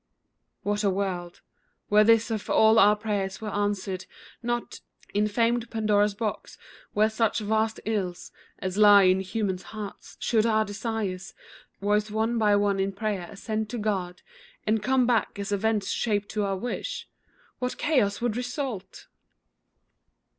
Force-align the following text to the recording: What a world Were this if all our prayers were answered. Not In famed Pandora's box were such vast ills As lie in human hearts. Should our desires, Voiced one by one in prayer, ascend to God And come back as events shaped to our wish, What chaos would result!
What 0.63 0.83
a 0.83 0.89
world 0.89 1.41
Were 1.91 2.03
this 2.03 2.31
if 2.31 2.49
all 2.49 2.79
our 2.79 2.95
prayers 2.95 3.39
were 3.39 3.51
answered. 3.53 4.07
Not 4.41 4.81
In 5.13 5.27
famed 5.27 5.69
Pandora's 5.69 6.15
box 6.15 6.57
were 6.95 7.07
such 7.07 7.37
vast 7.37 7.79
ills 7.85 8.31
As 8.57 8.79
lie 8.79 9.03
in 9.03 9.19
human 9.19 9.59
hearts. 9.59 10.17
Should 10.19 10.47
our 10.47 10.65
desires, 10.65 11.35
Voiced 11.81 12.09
one 12.09 12.39
by 12.39 12.55
one 12.55 12.79
in 12.79 12.93
prayer, 12.93 13.27
ascend 13.29 13.69
to 13.69 13.77
God 13.77 14.23
And 14.65 14.81
come 14.81 15.05
back 15.05 15.37
as 15.37 15.51
events 15.51 15.91
shaped 15.91 16.29
to 16.29 16.45
our 16.45 16.57
wish, 16.57 17.07
What 17.59 17.77
chaos 17.77 18.21
would 18.21 18.35
result! 18.35 19.05